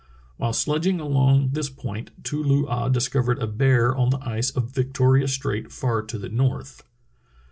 [0.37, 4.71] While sledging along this point Too loo ah discovered a bear on the ice of
[4.73, 6.81] Victoria Strait far to the north.